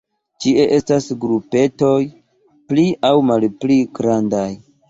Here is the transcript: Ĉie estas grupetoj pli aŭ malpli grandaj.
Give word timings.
Ĉie 0.43 0.63
estas 0.77 1.09
grupetoj 1.25 1.93
pli 2.73 2.89
aŭ 3.11 3.15
malpli 3.31 3.81
grandaj. 4.01 4.51